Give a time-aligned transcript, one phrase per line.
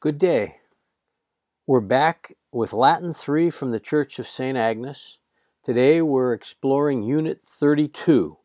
[0.00, 0.56] Good day.
[1.66, 4.56] We're back with Latin 3 from the Church of St.
[4.56, 5.18] Agnes.
[5.62, 8.38] Today we're exploring Unit 32.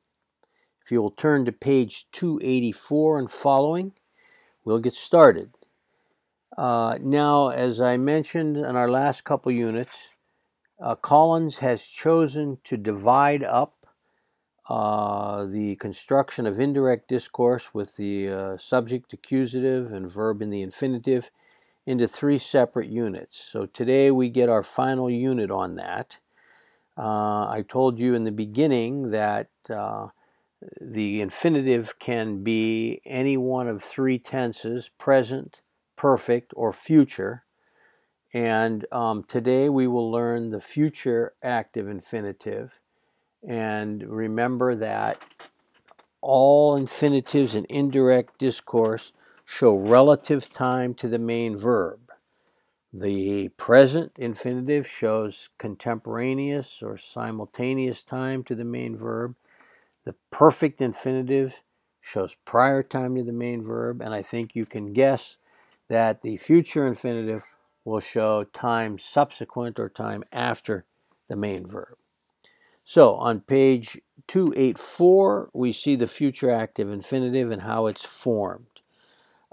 [0.83, 3.93] If you will turn to page 284 and following,
[4.65, 5.51] we'll get started.
[6.57, 10.09] Uh, now, as I mentioned in our last couple units,
[10.83, 13.87] uh, Collins has chosen to divide up
[14.67, 20.61] uh, the construction of indirect discourse with the uh, subject, accusative, and verb in the
[20.61, 21.31] infinitive
[21.85, 23.37] into three separate units.
[23.37, 26.17] So today we get our final unit on that.
[26.97, 30.07] Uh, I told you in the beginning that uh,
[30.81, 35.61] the infinitive can be any one of three tenses present,
[35.95, 37.43] perfect, or future.
[38.33, 42.79] And um, today we will learn the future active infinitive.
[43.47, 45.21] And remember that
[46.21, 49.13] all infinitives in indirect discourse
[49.45, 51.99] show relative time to the main verb.
[52.91, 59.35] The present infinitive shows contemporaneous or simultaneous time to the main verb.
[60.05, 61.61] The perfect infinitive
[62.01, 64.01] shows prior time to the main verb.
[64.01, 65.37] And I think you can guess
[65.89, 67.43] that the future infinitive
[67.83, 70.85] will show time subsequent or time after
[71.27, 71.97] the main verb.
[72.83, 78.74] So on page 284, we see the future active infinitive and how it's formed.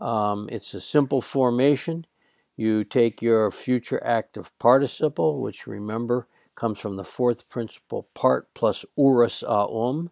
[0.03, 2.07] Um, it's a simple formation.
[2.57, 8.85] You take your future active participle, which remember comes from the fourth principle part plus
[8.99, 10.11] urus aum,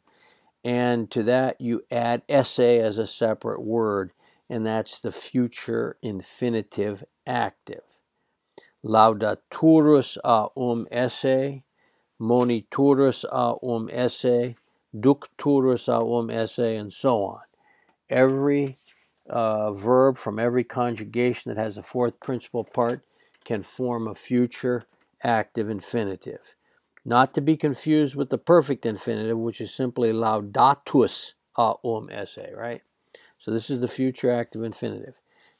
[0.62, 4.12] and to that you add esse as a separate word,
[4.48, 7.82] and that's the future infinitive active.
[8.84, 11.62] Laudaturus aum esse,
[12.20, 14.54] moniturus aum esse,
[14.94, 17.40] ducturus aum esse, and so on.
[18.08, 18.78] Every
[19.30, 23.02] uh, verb from every conjugation that has a fourth principal part
[23.44, 24.84] can form a future
[25.22, 26.54] active infinitive.
[27.04, 32.82] Not to be confused with the perfect infinitive, which is simply laudatus aum esse, right?
[33.38, 35.14] So this is the future active infinitive.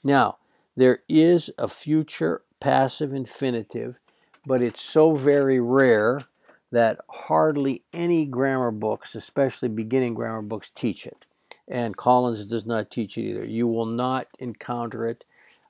[0.05, 0.37] Now,
[0.77, 3.99] there is a future passive infinitive,
[4.45, 6.27] but it's so very rare
[6.71, 11.25] that hardly any grammar books, especially beginning grammar books, teach it
[11.71, 13.45] and Collins does not teach it either.
[13.45, 15.25] You will not encounter it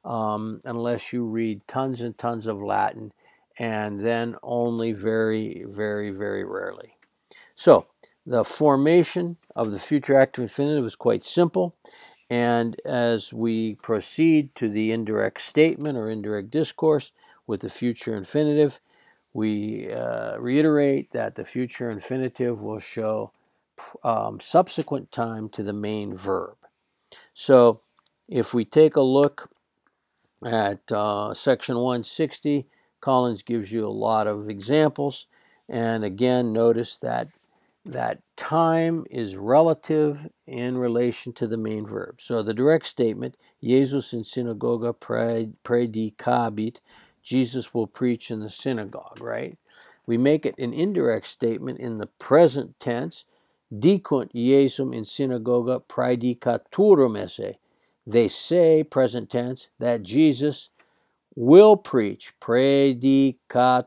[0.04, 3.12] um, unless you read tons and tons of Latin,
[3.58, 6.96] and then only very, very, very rarely.
[7.54, 7.86] So,
[8.26, 11.74] the formation of the future active infinitive is quite simple.
[12.30, 17.12] And as we proceed to the indirect statement or indirect discourse
[17.46, 18.80] with the future infinitive,
[19.32, 23.32] we uh, reiterate that the future infinitive will show
[24.02, 26.56] um, subsequent time to the main verb.
[27.34, 27.80] So
[28.28, 29.50] if we take a look
[30.44, 32.66] at uh, section 160,
[33.00, 35.26] Collins gives you a lot of examples.
[35.68, 37.28] And again, notice that
[37.84, 42.20] that time is relative in relation to the main verb.
[42.20, 46.80] So the direct statement, Jesus in synagoga predicabit,
[47.22, 49.56] Jesus will preach in the synagogue, right?
[50.06, 53.24] We make it an indirect statement in the present tense,
[53.72, 57.56] dicunt Iesum in synagoga praedicaturum esse.
[58.06, 60.70] They say, present tense, that Jesus
[61.36, 63.84] will preach predicaturum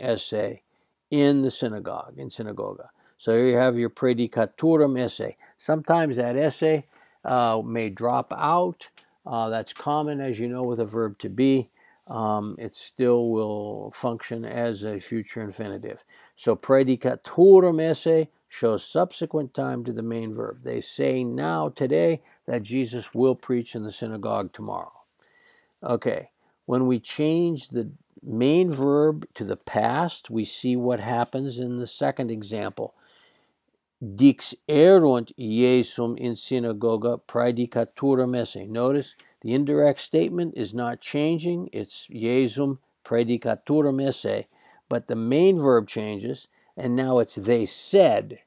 [0.00, 0.60] esse
[1.10, 2.90] in the synagogue, in synagoga.
[3.18, 5.34] So you have your predicaturum esse.
[5.56, 6.84] Sometimes that esse
[7.24, 8.88] uh, may drop out.
[9.26, 11.70] Uh, that's common, as you know, with a verb to be.
[12.06, 16.04] Um, it still will function as a future infinitive.
[16.36, 20.62] So predicaturum esse shows subsequent time to the main verb.
[20.62, 24.92] They say now, today, that Jesus will preach in the synagogue tomorrow.
[25.82, 26.30] Okay,
[26.64, 27.90] when we change the
[28.22, 32.94] main verb to the past, we see what happens in the second example.
[34.14, 38.68] Dix erunt Iesum in synagoga praedicaturam esse.
[38.68, 44.44] Notice the indirect statement is not changing, it's Iesum praedicaturam esse,
[44.88, 46.46] but the main verb changes
[46.76, 48.40] and now it's they said.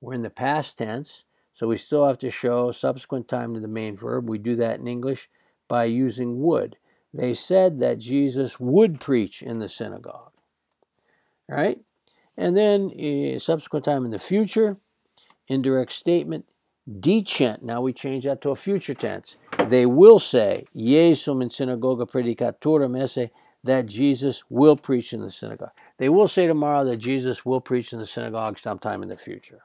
[0.00, 3.68] We're in the past tense, so we still have to show subsequent time to the
[3.68, 4.28] main verb.
[4.28, 5.28] We do that in English
[5.66, 6.76] by using would.
[7.12, 10.32] They said that Jesus would preach in the synagogue.
[11.48, 11.80] Right?
[12.36, 14.76] And then uh, subsequent time in the future,
[15.48, 16.44] indirect statement,
[17.00, 17.62] dicent.
[17.62, 19.36] Now we change that to a future tense.
[19.66, 23.30] They will say, Iesum in synagoga predicaturam esse,
[23.64, 25.72] that Jesus will preach in the synagogue.
[25.98, 29.62] They will say tomorrow that Jesus will preach in the synagogue sometime in the future.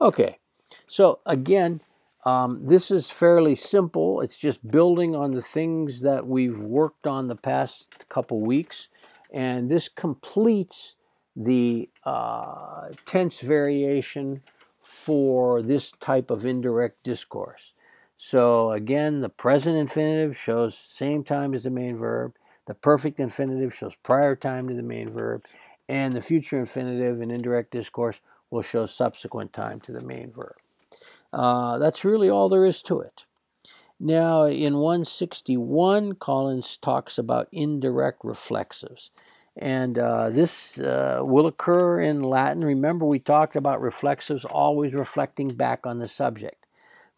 [0.00, 0.38] Okay,
[0.86, 1.80] so again,
[2.26, 4.20] Um, this is fairly simple.
[4.20, 8.88] It's just building on the things that we've worked on the past couple weeks.
[9.32, 10.96] And this completes
[11.36, 14.42] the uh, tense variation
[14.80, 17.74] for this type of indirect discourse.
[18.16, 22.34] So again, the present infinitive shows same time as the main verb.
[22.66, 25.44] The perfect infinitive shows prior time to the main verb.
[25.88, 28.20] And the future infinitive in indirect discourse
[28.50, 30.56] will show subsequent time to the main verb.
[31.32, 33.24] Uh, that's really all there is to it.
[33.98, 39.10] Now, in 161, Collins talks about indirect reflexives.
[39.56, 42.62] And uh, this uh, will occur in Latin.
[42.62, 46.66] Remember, we talked about reflexives always reflecting back on the subject.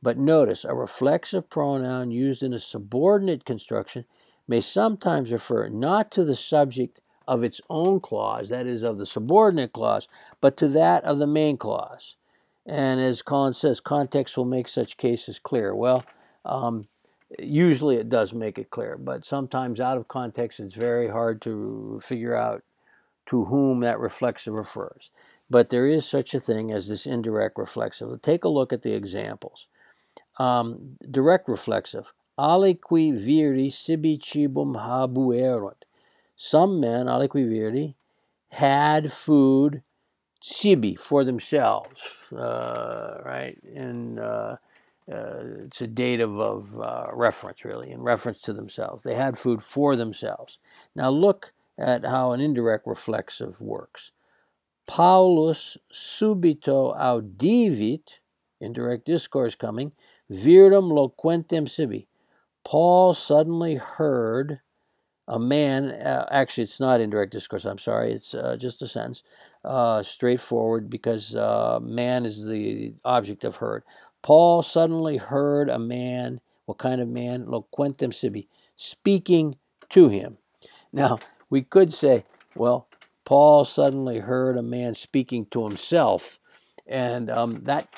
[0.00, 4.04] But notice, a reflexive pronoun used in a subordinate construction
[4.46, 9.06] may sometimes refer not to the subject of its own clause, that is, of the
[9.06, 10.08] subordinate clause,
[10.40, 12.16] but to that of the main clause.
[12.66, 15.74] And as Collins says, context will make such cases clear.
[15.74, 16.04] Well,
[16.44, 16.88] um,
[17.38, 22.00] usually it does make it clear, but sometimes out of context it's very hard to
[22.02, 22.64] figure out
[23.26, 25.10] to whom that reflexive refers.
[25.50, 28.22] But there is such a thing as this indirect reflexive.
[28.22, 29.66] Take a look at the examples.
[30.38, 32.12] Um, direct reflexive.
[32.38, 35.82] Aliqui viri sibi cibum habuerunt.
[36.40, 37.96] Some men, viri,
[38.50, 39.82] had food
[40.40, 42.00] Sibi for themselves,
[42.32, 43.58] uh, right?
[43.74, 44.56] And uh,
[45.10, 49.02] uh, it's a dative of uh, reference, really, in reference to themselves.
[49.02, 50.58] They had food for themselves.
[50.94, 54.12] Now look at how an indirect reflexive works.
[54.86, 58.20] Paulus subito audivit,
[58.60, 59.90] indirect discourse coming,
[60.30, 62.06] virum loquentem sibi.
[62.64, 64.60] Paul suddenly heard
[65.28, 69.22] a man, uh, actually, it's not indirect discourse, I'm sorry, it's uh, just a sentence,
[69.64, 73.82] uh, straightforward because uh, man is the object of heard.
[74.22, 77.44] Paul suddenly heard a man, what kind of man?
[77.44, 79.56] Loquentem sibi, speaking
[79.90, 80.38] to him.
[80.92, 81.18] Now,
[81.50, 82.88] we could say, well,
[83.26, 86.40] Paul suddenly heard a man speaking to himself,
[86.86, 87.88] and um, that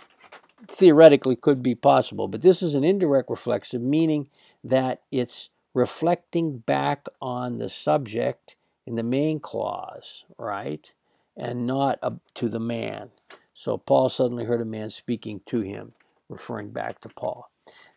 [0.66, 4.28] theoretically could be possible, but this is an indirect reflexive, meaning
[4.64, 8.56] that it's reflecting back on the subject
[8.86, 10.92] in the main clause, right?
[11.36, 13.10] And not up to the man.
[13.54, 15.92] So Paul suddenly heard a man speaking to him,
[16.28, 17.50] referring back to Paul.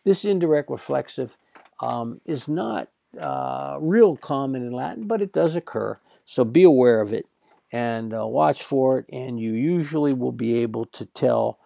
[0.04, 1.36] This indirect reflexive
[1.80, 2.88] um, is not
[3.18, 5.98] uh, real common in Latin, but it does occur.
[6.24, 7.26] So be aware of it
[7.72, 11.58] and uh, watch for it, and you usually will be able to tell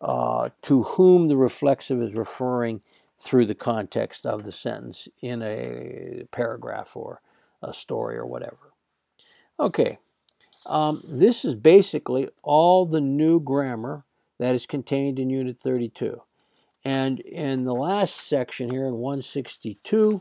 [0.00, 2.82] uh, to whom the reflexive is referring
[3.24, 7.22] through the context of the sentence in a paragraph or
[7.62, 8.74] a story or whatever.
[9.58, 9.96] Okay,
[10.66, 14.04] um, this is basically all the new grammar
[14.38, 16.20] that is contained in Unit 32.
[16.84, 20.20] And in the last section here in 162,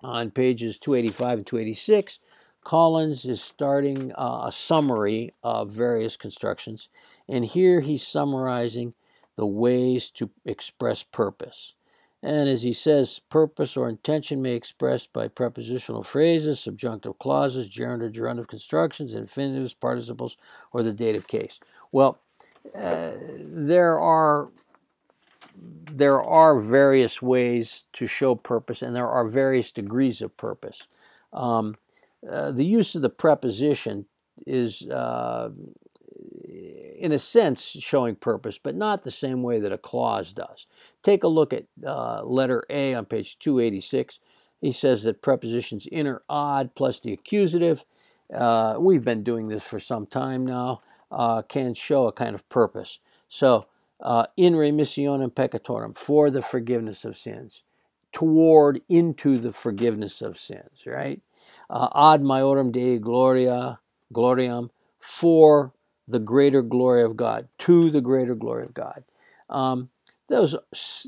[0.00, 2.18] on pages 285 and 286,
[2.64, 6.88] Collins is starting uh, a summary of various constructions.
[7.28, 8.94] And here he's summarizing
[9.36, 11.74] the ways to express purpose.
[12.22, 17.66] And as he says, purpose or intention may be expressed by prepositional phrases, subjunctive clauses,
[17.66, 20.36] gerund or gerundive constructions, infinitives, participles,
[20.72, 21.58] or the dative case.
[21.92, 22.18] Well,
[22.74, 24.48] uh, there are
[25.92, 30.86] there are various ways to show purpose, and there are various degrees of purpose.
[31.32, 31.76] Um,
[32.28, 34.06] uh, the use of the preposition
[34.46, 35.50] is uh,
[37.00, 40.66] in a sense, showing purpose, but not the same way that a clause does.
[41.02, 44.20] Take a look at uh, letter A on page 286.
[44.60, 47.84] He says that prepositions in or ad plus the accusative,
[48.34, 52.46] uh, we've been doing this for some time now, uh, can show a kind of
[52.50, 52.98] purpose.
[53.28, 53.66] So,
[54.00, 57.62] uh, in remissionem peccatorum, for the forgiveness of sins,
[58.12, 61.22] toward, into the forgiveness of sins, right?
[61.70, 63.78] Uh, ad maiorem Dei gloria,
[64.12, 65.72] gloriam, for
[66.10, 69.04] the greater glory of God, to the greater glory of God.
[69.48, 69.90] Um,
[70.28, 70.56] those,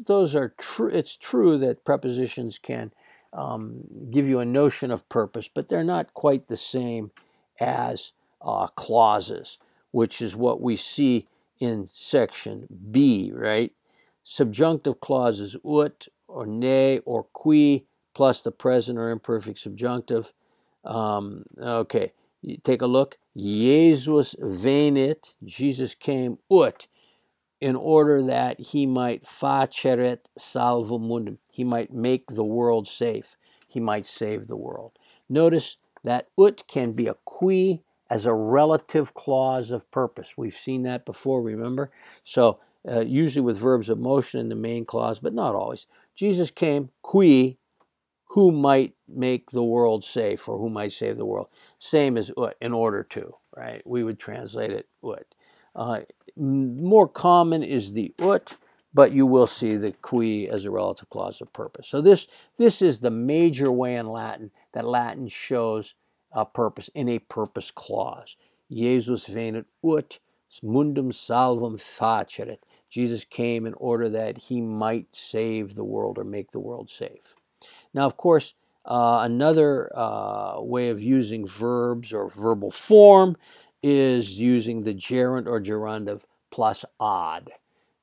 [0.07, 0.89] those are true.
[0.89, 2.93] It's true that prepositions can
[3.33, 7.13] um, give you a notion of purpose, but they're not quite the same
[7.61, 9.59] as uh, clauses,
[9.93, 11.29] which is what we see
[11.61, 13.73] in section B, right?
[14.25, 20.33] Subjunctive clauses ut or ne or qui plus the present or imperfect subjunctive.
[20.85, 23.19] Um, okay, you take a look.
[23.37, 26.87] Jesus venit, Jesus came ut,
[27.61, 33.37] in order that he might faceret salvum mundum, he might make the world safe,
[33.69, 34.93] he might save the world.
[35.29, 40.35] Notice that ut can be a qui as a relative clause of purpose.
[40.37, 41.91] We've seen that before, remember?
[42.25, 45.87] So uh, usually with verbs of motion in the main clause, but not always.
[46.15, 47.59] Jesus came, qui,
[48.33, 51.49] who might make the world safe or who might save the world.
[51.85, 53.83] Same as ut, in order to, right?
[53.85, 55.27] We would translate it ut.
[55.75, 56.03] Uh,
[56.37, 58.57] more common is the ut,
[58.95, 61.89] but you will see the qui as a relative clause of purpose.
[61.89, 65.97] So this, this is the major way in Latin that Latin shows
[66.31, 68.37] a purpose in a purpose clause.
[68.71, 70.21] Jesus venit ut
[70.63, 72.59] mundum salvum faceret.
[72.91, 77.35] Jesus came in order that he might save the world or make the world safe.
[77.93, 83.37] Now, of course, uh, another uh, way of using verbs or verbal form
[83.83, 87.51] is using the gerund or gerundive plus ad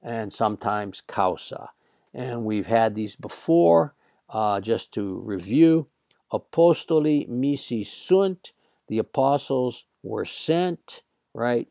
[0.01, 1.69] and sometimes causa.
[2.13, 3.93] And we've had these before.
[4.31, 5.88] Uh, just to review,
[6.31, 8.53] apostoli missi sunt,
[8.88, 11.01] the apostles were sent,
[11.33, 11.67] right?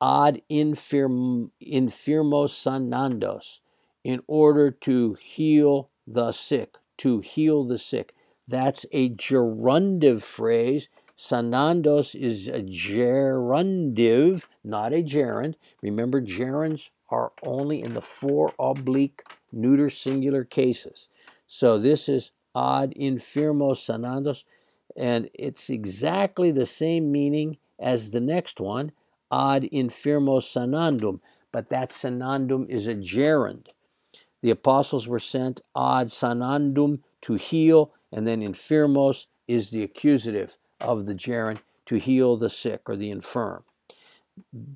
[0.00, 3.58] Ad infirm, infirmos sanandos,
[4.04, 8.14] in order to heal the sick, to heal the sick.
[8.48, 10.88] That's a gerundive phrase.
[11.18, 15.56] Sanandos is a gerundive, not a gerund.
[15.82, 21.08] Remember, gerunds are only in the four oblique neuter singular cases.
[21.46, 24.44] So this is ad infirmos sanandos,
[24.96, 28.92] and it's exactly the same meaning as the next one,
[29.32, 31.20] ad infirmos sanandum,
[31.52, 33.68] but that sanandum is a gerund.
[34.42, 41.06] The apostles were sent ad sanandum to heal, and then infirmos is the accusative of
[41.06, 43.64] the gerund to heal the sick or the infirm.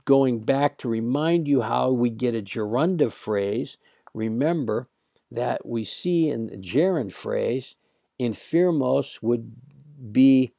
[0.04, 3.76] Going back to remind you how we get a gerundive phrase,
[4.14, 4.88] remember
[5.30, 7.75] that we see in the gerund phrase,
[8.18, 9.52] infirmos would
[10.12, 10.52] be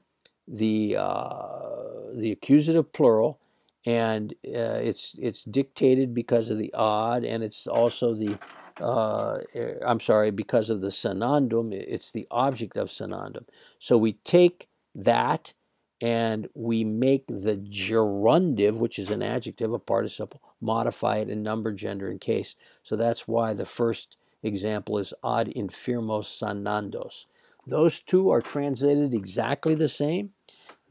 [0.48, 3.40] the uh, the accusative plural,
[3.86, 8.38] and uh, it's it's dictated because of the ad, and it's also the
[8.82, 9.40] uh,
[9.86, 11.74] I'm sorry because of the sanandum.
[11.74, 13.46] It's the object of sanandum.
[13.80, 15.54] So we take that
[16.02, 21.72] and we make the gerundive, which is an adjective, a participle, modify it in number,
[21.72, 22.56] gender, and case.
[22.82, 27.26] So that's why the first example is ad infirmos sanandos.
[27.68, 30.32] Those two are translated exactly the same.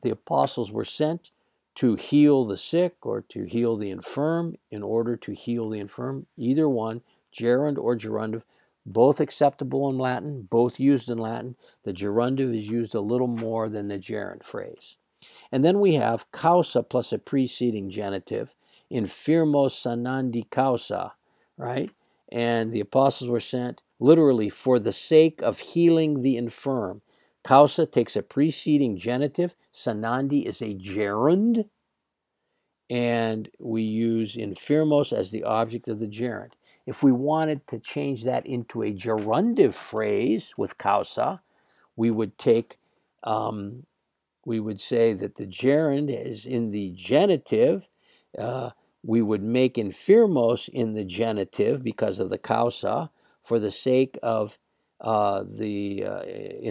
[0.03, 1.33] The apostles were sent
[1.77, 6.27] to heal the sick or to heal the infirm in order to heal the infirm.
[6.37, 7.01] Either one,
[7.33, 8.43] gerund or gerundive,
[8.87, 11.57] both acceptable in Latin, both used in Latin.
[11.85, 14.97] The gerundive is used a little more than the gerund phrase.
[15.53, 18.55] And then we have causa plus a preceding genitive,
[18.91, 21.13] infirmo sanandi causa,
[21.57, 21.91] right?
[22.33, 27.03] And the apostles were sent literally for the sake of healing the infirm.
[27.45, 31.67] Causa takes a preceding genitive, sanandi is a gerund,
[32.89, 36.57] and we use infirmos as the object of the gerund.
[36.91, 41.41] If we wanted to change that into a gerundive phrase with causa,
[41.95, 42.79] we would take
[43.23, 43.85] um,
[44.45, 47.89] we would say that the gerund is in the genitive.
[48.37, 48.71] Uh,
[49.05, 54.59] we would make infirmos in the genitive because of the causa for the sake of
[55.01, 56.23] uh, the uh,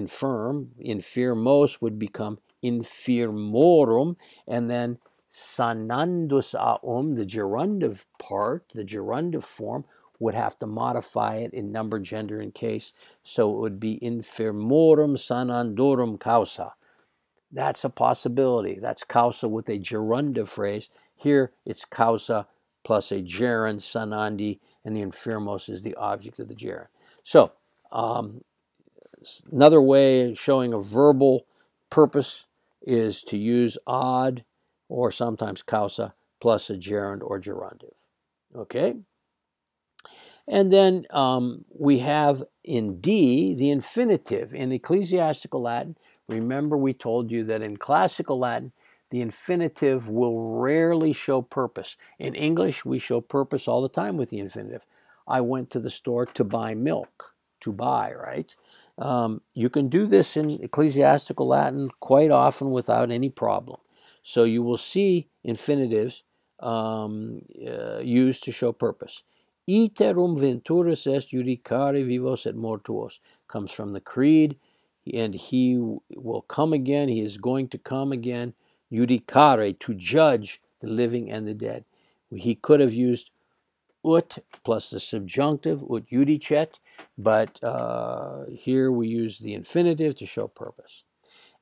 [0.01, 0.71] infirm.
[0.85, 4.97] Infirmos would become infirmorum, and then
[5.31, 9.85] sanandus aum, the gerundive part, the gerundive form,
[10.19, 12.93] would have to modify it in number, gender, and case.
[13.23, 16.73] So it would be infirmorum sanandorum causa.
[17.51, 18.77] That's a possibility.
[18.79, 20.89] That's causa with a gerundive phrase.
[21.15, 22.47] Here it's causa
[22.83, 26.87] plus a gerund, sanandi, and the infirmos is the object of the gerund.
[27.23, 27.51] So,
[27.91, 28.43] um,
[29.51, 31.45] another way of showing a verbal
[31.89, 32.45] purpose
[32.81, 34.43] is to use ad
[34.87, 37.93] or sometimes causa plus a gerund or gerundive.
[38.55, 38.95] Okay?
[40.49, 44.53] And then um, we have in D the infinitive.
[44.53, 45.95] In ecclesiastical Latin,
[46.29, 48.71] Remember, we told you that in classical Latin,
[49.09, 51.97] the infinitive will rarely show purpose.
[52.19, 54.85] In English, we show purpose all the time with the infinitive.
[55.27, 58.55] I went to the store to buy milk, to buy, right?
[58.99, 63.79] Um, you can do this in ecclesiastical Latin quite often without any problem.
[64.21, 66.21] So you will see infinitives
[66.59, 69.23] um, uh, used to show purpose.
[69.69, 74.55] Iterum venturus est judicare vivos et mortuos comes from the Creed
[75.13, 75.77] and he
[76.15, 77.07] will come again.
[77.07, 78.53] He is going to come again,
[78.91, 81.85] judicare, to judge the living and the dead.
[82.35, 83.29] He could have used
[84.03, 86.79] ut plus the subjunctive, ut judicet,
[87.17, 91.03] but uh, here we use the infinitive to show purpose.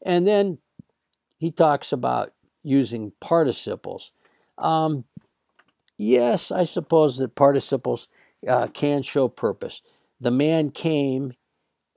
[0.05, 0.59] And then
[1.37, 2.33] he talks about
[2.63, 4.11] using participles.
[4.57, 5.05] Um,
[5.97, 8.07] yes, I suppose that participles
[8.47, 9.81] uh, can show purpose.
[10.19, 11.33] The man came,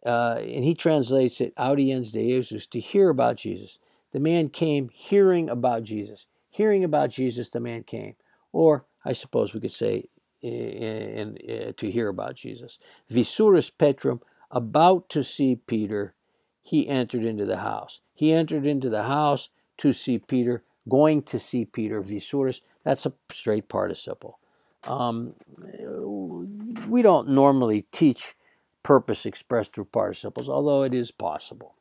[0.04, 3.78] uh, and he translates it audiens de Jesus, to hear about Jesus.
[4.12, 6.26] The man came hearing about Jesus.
[6.48, 8.16] Hearing about Jesus, the man came.
[8.52, 10.06] Or I suppose we could say
[10.42, 12.78] in, in, in, to hear about Jesus.
[13.10, 16.14] Visuris Petrum, about to see Peter,
[16.60, 18.00] he entered into the house.
[18.12, 22.02] He entered into the house to see Peter, going to see Peter.
[22.02, 24.38] Visuris, that's a straight participle.
[24.84, 25.34] Um,
[26.88, 28.34] we don't normally teach
[28.82, 31.74] purpose expressed through participles, although it is possible.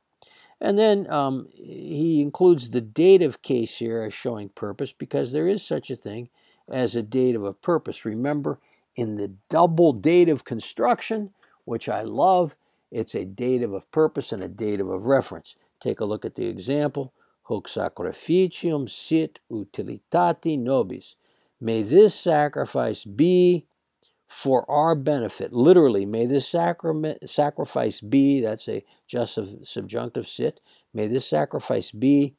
[0.61, 5.65] And then um, he includes the dative case here as showing purpose because there is
[5.65, 6.29] such a thing
[6.69, 8.03] as a dative of purpose.
[8.03, 8.59] Remember,
[8.95, 11.29] in the double dative construction,
[11.63, 12.55] which I love,
[12.91, 15.55] it's a dative of purpose and a dative of reference.
[15.79, 17.13] Take a look at the example.
[17.49, 21.15] Hoc sacrificium sit utilitati nobis.
[21.59, 23.65] May this sacrifice be
[24.27, 25.51] for our benefit.
[25.51, 30.59] Literally, may this sacrament, sacrifice be, that's a just subjunctive sit,
[30.93, 32.35] may this sacrifice be,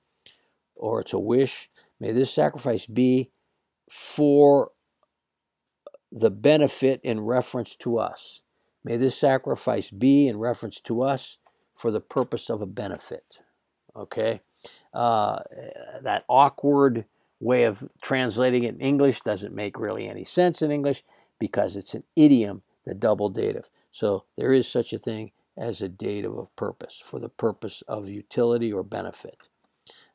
[0.76, 3.32] or it's a wish, may this sacrifice be
[3.90, 4.70] for
[6.12, 8.42] the benefit in reference to us.
[8.84, 11.38] May this sacrifice be in reference to us
[11.74, 13.40] for the purpose of a benefit.
[13.96, 14.42] Okay?
[14.92, 15.40] Uh,
[16.02, 17.04] that awkward
[17.38, 21.02] way of translating it in English doesn't make really any sense in English
[21.38, 23.70] because it's an idiom, the double dative.
[23.92, 28.08] So there is such a thing as a dative of purpose for the purpose of
[28.08, 29.48] utility or benefit.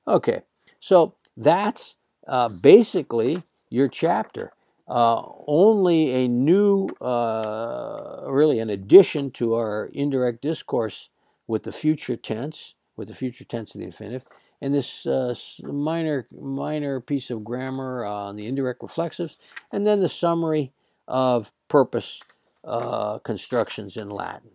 [0.08, 0.42] Okay,
[0.80, 1.96] so that's
[2.28, 4.54] uh, basically your chapter.
[4.88, 11.10] Uh, only a new, uh, really an addition to our indirect discourse
[11.48, 14.24] with the future tense, with the future tense of the infinitive,
[14.62, 19.38] and this uh, minor minor piece of grammar on the indirect reflexives,
[19.72, 20.72] and then the summary
[21.08, 22.22] of purpose
[22.64, 24.52] uh, constructions in Latin.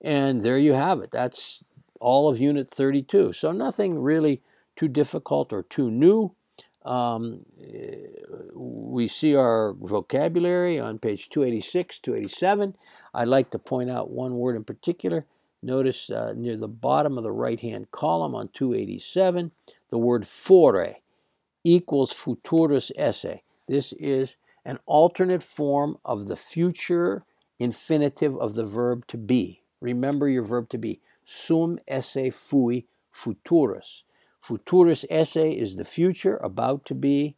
[0.00, 1.10] And there you have it.
[1.10, 1.64] That's
[2.00, 3.32] all of Unit 32.
[3.32, 4.40] So nothing really
[4.76, 6.32] too difficult or too new.
[6.84, 7.44] Um,
[8.54, 12.76] we see our vocabulary on page 286, 287.
[13.12, 15.26] I'd like to point out one word in particular.
[15.62, 19.50] Notice uh, near the bottom of the right hand column on 287,
[19.90, 20.96] the word fore
[21.64, 23.40] equals futurus esse.
[23.68, 27.24] This is an alternate form of the future
[27.58, 29.62] infinitive of the verb to be.
[29.80, 31.00] Remember your verb to be.
[31.24, 34.02] Sum esse fui futurus.
[34.42, 37.36] Futurus esse is the future, about to be.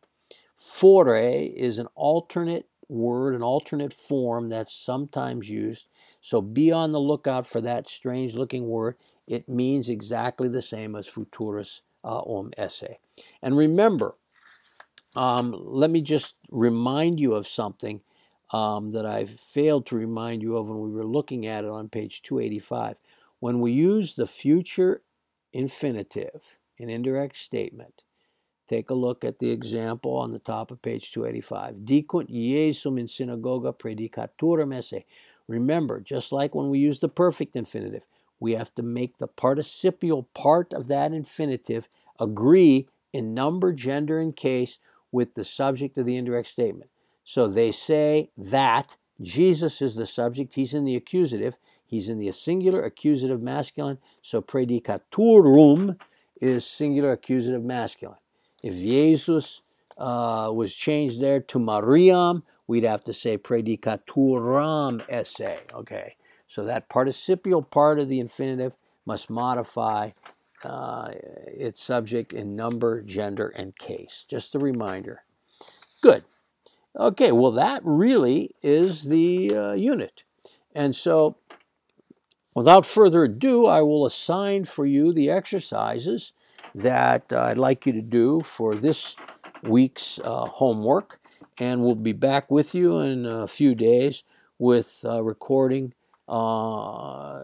[0.54, 5.86] Fore is an alternate word, an alternate form that's sometimes used.
[6.22, 8.96] So be on the lookout for that strange looking word.
[9.26, 12.98] It means exactly the same as futurus uh, om esse.
[13.42, 14.14] And remember,
[15.16, 18.00] um, let me just remind you of something
[18.52, 21.88] um, that I failed to remind you of when we were looking at it on
[21.88, 22.96] page 285.
[23.40, 25.02] When we use the future
[25.52, 28.02] infinitive in indirect statement,
[28.68, 31.84] take a look at the example on the top of page 285.
[31.84, 35.04] Dicunt Iesum in synagoga predicaturum esse.
[35.48, 38.06] Remember, just like when we use the perfect infinitive,
[38.40, 44.34] we have to make the participial part of that infinitive agree in number, gender, and
[44.34, 44.78] case
[45.10, 46.90] with the subject of the indirect statement.
[47.24, 52.32] So they say that Jesus is the subject, he's in the accusative, he's in the
[52.32, 55.98] singular accusative masculine, so predicaturum
[56.40, 58.18] is singular accusative masculine.
[58.62, 59.60] If Jesus
[59.96, 65.60] uh, was changed there to Mariam, we'd have to say predicaturam esse.
[65.72, 68.72] Okay, so that participial part of the infinitive
[69.04, 70.10] must modify
[70.64, 71.10] uh,
[71.46, 74.24] its subject in number, gender, and case.
[74.28, 75.24] Just a reminder.
[76.00, 76.24] Good.
[76.98, 80.24] Okay, well, that really is the uh, unit.
[80.74, 81.36] And so,
[82.54, 86.32] without further ado, I will assign for you the exercises
[86.74, 89.16] that uh, I'd like you to do for this
[89.62, 91.18] week's uh, homework.
[91.58, 94.24] And we'll be back with you in a few days
[94.58, 95.92] with uh, recording
[96.28, 97.42] uh,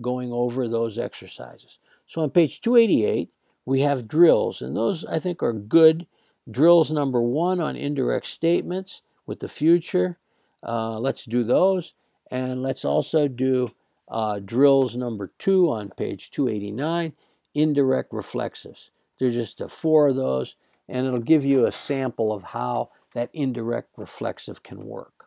[0.00, 1.78] going over those exercises.
[2.06, 3.30] So on page 288,
[3.64, 6.06] we have drills, and those I think are good.
[6.50, 10.18] Drills number one on indirect statements with the future.
[10.66, 11.94] Uh, let's do those.
[12.30, 13.72] And let's also do
[14.08, 17.12] uh, drills number two on page 289,
[17.54, 18.90] indirect reflexives.
[19.18, 20.56] There's just the four of those,
[20.90, 25.26] and it'll give you a sample of how that indirect reflexive can work.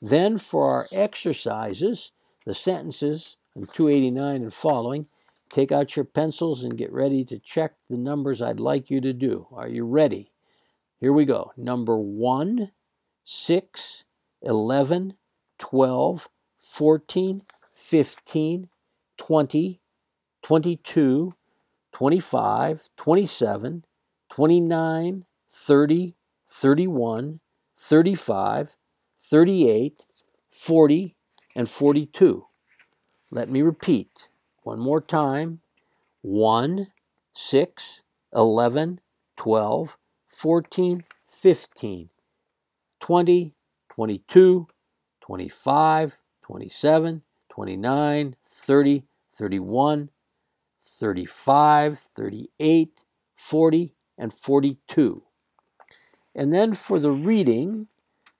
[0.00, 2.12] Then for our exercises,
[2.44, 5.06] the sentences on 289 and following,
[5.50, 9.12] take out your pencils and get ready to check the numbers I'd like you to
[9.12, 9.46] do.
[9.52, 10.32] Are you ready?
[11.00, 11.52] Here we go.
[11.56, 12.70] Number 1,
[13.24, 14.04] 6,
[14.42, 15.14] 11,
[15.58, 17.42] 12, 14,
[17.74, 18.68] 15,
[19.16, 19.80] 20,
[20.42, 21.34] 22,
[21.92, 23.84] 25, 27,
[24.36, 26.14] 29, 30,
[26.46, 27.40] 31,
[27.74, 28.76] 35,
[29.18, 30.04] 38,
[30.50, 31.16] 40,
[31.54, 32.46] and 42.
[33.30, 34.10] Let me repeat
[34.62, 35.60] one more time
[36.20, 36.88] 1,
[37.32, 38.02] 6,
[38.34, 39.00] 11,
[39.38, 42.10] 12, 14, 15,
[43.00, 43.54] 20,
[43.88, 44.66] 22,
[45.22, 50.10] 25, 27, 29, 30, 31,
[50.78, 53.00] 35, 38,
[53.34, 55.22] 40, and 42.
[56.34, 57.88] And then for the reading,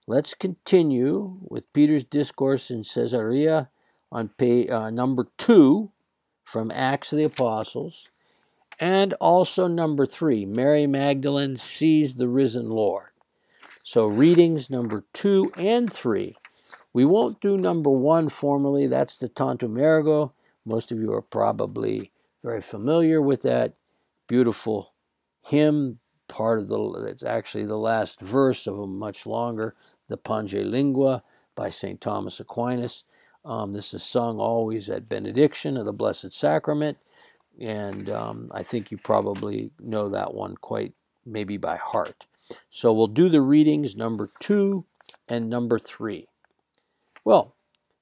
[0.05, 3.69] let's continue with Peter's discourse in Caesarea
[4.11, 5.91] on page, uh, number 2
[6.43, 8.07] from Acts of the Apostles,
[8.79, 13.09] and also number 3, Mary Magdalene sees the risen Lord.
[13.83, 16.35] So readings number 2 and 3.
[16.93, 20.33] We won't do number 1 formally, that's the Tantum Ergo.
[20.65, 22.11] Most of you are probably
[22.43, 23.73] very familiar with that
[24.27, 24.93] beautiful
[25.47, 29.75] hymn, part of the, it's actually the last verse of a much longer,
[30.09, 31.23] the Pange Lingua
[31.55, 31.99] by St.
[32.01, 33.03] Thomas Aquinas.
[33.45, 36.97] Um, this is sung always at benediction of the Blessed Sacrament,
[37.59, 40.93] and um, I think you probably know that one quite
[41.25, 42.25] maybe by heart.
[42.69, 44.85] So we'll do the readings number two
[45.27, 46.27] and number three.
[47.23, 47.56] Well,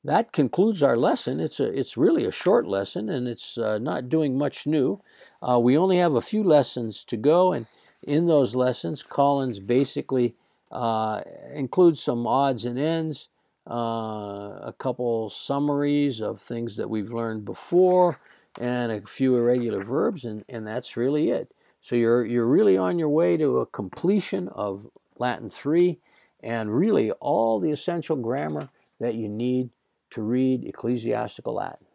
[0.06, 1.39] that concludes our lesson.
[1.39, 5.02] It's a, it's really a short lesson, and it's uh, not doing much new.
[5.41, 7.65] Uh, we only have a few lessons to go, and
[8.04, 10.36] in those lessons, Collins basically
[10.72, 13.30] uh, includes some odds and ends,
[13.68, 18.20] uh, a couple summaries of things that we've learned before,
[18.60, 21.52] and a few irregular verbs, and, and that's really it.
[21.82, 24.88] So you're you're really on your way to a completion of
[25.18, 25.98] Latin 3
[26.41, 29.70] and really all the essential grammar that you need
[30.15, 31.86] to read ecclesiastical Latin.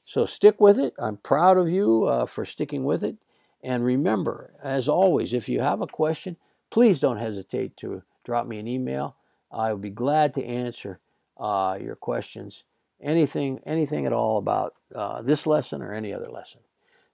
[0.00, 0.94] So stick with it.
[0.98, 3.16] I'm proud of you uh, for sticking with it.
[3.62, 6.36] And remember, as always, if you have a question,
[6.70, 9.16] please don't hesitate to drop me an email.
[9.50, 11.00] I will be glad to answer
[11.36, 12.64] uh, your questions,
[13.02, 16.60] anything, anything at all about uh, this lesson or any other lesson.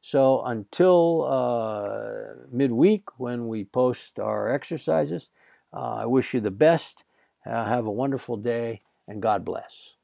[0.03, 5.31] So until uh, midweek when we post our exercises,
[5.73, 7.05] uh, I wish you the best.
[7.45, 9.95] have a wonderful day and God bless.